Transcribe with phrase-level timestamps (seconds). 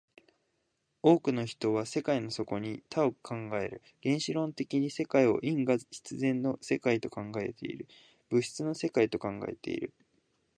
[1.03, 7.87] 多くの人は世界の底に多を考える、原子論的に世界を因果必然の世界と考えている、
[8.31, 9.93] 物質の世界と考えている。